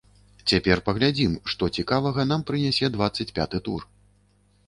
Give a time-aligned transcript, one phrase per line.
[0.51, 3.81] Цяпер паглядзім, што цікавага нам прынясе дваццаць пяты тур!